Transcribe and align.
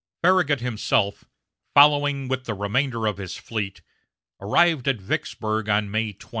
Farragut 0.23 0.61
himself, 0.61 1.25
following 1.75 2.27
with 2.27 2.45
the 2.45 2.55
remainder 2.55 3.05
of 3.05 3.17
his 3.17 3.37
fleet, 3.37 3.83
arrived 4.41 4.87
at 4.87 4.99
Vicksburg 4.99 5.69
on 5.69 5.91
May 5.91 6.13
20. 6.13 6.29